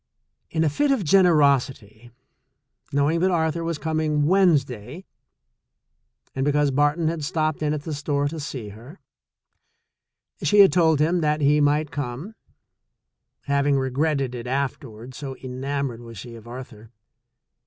In 0.49 0.63
a 0.63 0.69
fit 0.69 0.89
of 0.89 1.03
generosity, 1.03 2.09
knowing 2.91 3.19
that 3.19 3.29
Ar 3.29 3.51
thur 3.51 3.63
was 3.63 3.77
coming 3.77 4.25
Wednesday, 4.25 5.05
and 6.33 6.43
because 6.43 6.71
Barton 6.71 7.07
had 7.07 7.23
stopped 7.23 7.61
in 7.61 7.71
at 7.71 7.83
the 7.83 7.93
store 7.93 8.27
to 8.29 8.39
see 8.39 8.69
her, 8.69 8.99
she 10.41 10.61
had 10.61 10.73
told 10.73 10.99
him 10.99 11.21
that 11.21 11.39
he 11.41 11.61
might 11.61 11.91
come, 11.91 12.33
having 13.45 13.77
regretted 13.77 14.33
it 14.33 14.47
afterward, 14.47 15.13
so 15.13 15.33
en 15.33 15.61
amored 15.63 15.99
was 15.99 16.17
she 16.17 16.33
of 16.33 16.47
Arthur. 16.47 16.89